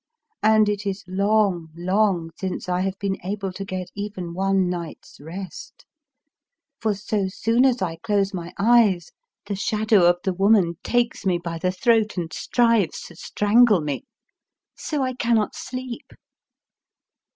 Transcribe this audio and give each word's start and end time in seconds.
And 0.41 0.67
it 0.67 0.83
is 0.87 1.03
long, 1.07 1.67
long 1.75 2.31
since 2.35 2.67
I 2.67 2.81
have 2.81 2.97
been 2.97 3.19
able 3.23 3.53
to 3.53 3.63
get 3.63 3.91
even 3.93 4.33
one 4.33 4.67
night's 4.67 5.19
rest. 5.21 5.85
For 6.79 6.95
so 6.95 7.27
soon 7.27 7.65
as 7.65 7.83
I 7.83 7.97
close 7.97 8.33
my 8.33 8.51
eyes, 8.57 9.11
the 9.45 9.55
Shadow 9.55 10.09
of 10.09 10.17
the 10.23 10.33
woman 10.33 10.79
takes 10.81 11.23
me 11.23 11.37
by 11.37 11.59
the 11.59 11.71
throat 11.71 12.17
and 12.17 12.33
strives 12.33 13.01
to 13.01 13.15
strangle 13.15 13.81
me. 13.81 14.01
So 14.75 15.03
I 15.03 15.13
cannot 15.13 15.53
sleep. 15.53 16.11